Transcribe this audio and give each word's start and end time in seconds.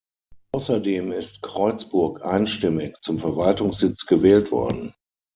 Außerdem 0.53 1.11
ist 1.11 1.43
Creuzburg 1.43 2.25
einstimmig 2.25 2.95
zum 3.01 3.19
Verwaltungssitz 3.19 4.07
gewählt 4.07 4.51
worden. 4.51 4.95